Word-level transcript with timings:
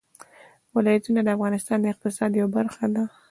ولایتونه 0.75 1.19
د 1.23 1.27
افغانستان 1.37 1.77
د 1.81 1.85
اقتصاد 1.93 2.31
یوه 2.39 2.49
برخه 2.57 2.85
ده. 2.93 3.03